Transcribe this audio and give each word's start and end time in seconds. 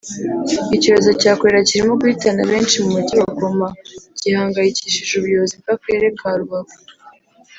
Icyorezo 0.75 1.09
cya 1.21 1.31
kolera 1.37 1.67
kirimo 1.69 1.93
guhitana 2.01 2.41
benshi 2.51 2.75
mu 2.83 2.89
mujyi 2.95 3.13
wa 3.21 3.31
Goma 3.39 3.67
gihangayikishije 4.21 5.13
ubuyobozi 5.15 5.55
bw’akarere 5.61 6.07
ka 6.19 6.31
Rubavu 6.39 6.77